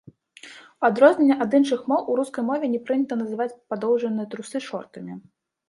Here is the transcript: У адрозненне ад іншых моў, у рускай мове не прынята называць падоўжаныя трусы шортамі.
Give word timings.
У 0.79 0.83
адрозненне 0.87 1.35
ад 1.45 1.51
іншых 1.59 1.83
моў, 1.91 2.01
у 2.11 2.17
рускай 2.21 2.43
мове 2.49 2.65
не 2.73 2.81
прынята 2.89 3.21
называць 3.21 3.49
падоўжаныя 3.75 4.27
трусы 4.35 4.57
шортамі. 4.73 5.13